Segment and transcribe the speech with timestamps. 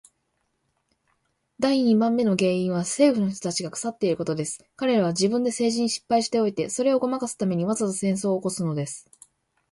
[1.59, 4.65] 第二番目の原因は政府の人たちが腐っていることです。
[4.75, 9.07] 彼等は自分で政治に失敗しておいて、それをごまかすために、わざと戦争を起すのです。